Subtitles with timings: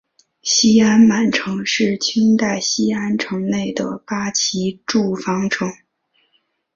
[0.41, 5.71] 西安满城是清代西安城内的八旗驻防城。